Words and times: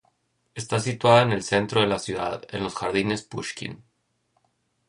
Está 0.55 0.79
situada 0.79 1.21
en 1.21 1.31
el 1.31 1.43
centro 1.43 1.79
de 1.81 1.85
la 1.85 1.99
ciudad, 1.99 2.43
en 2.49 2.63
los 2.63 2.73
jardines 2.73 3.21
Pushkin. 3.21 3.83